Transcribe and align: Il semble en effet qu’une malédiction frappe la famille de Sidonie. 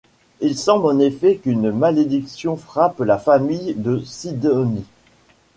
Il 0.39 0.57
semble 0.57 0.87
en 0.87 0.97
effet 0.97 1.35
qu’une 1.37 1.69
malédiction 1.71 2.57
frappe 2.57 3.01
la 3.01 3.19
famille 3.19 3.75
de 3.75 3.99
Sidonie. 3.99 4.85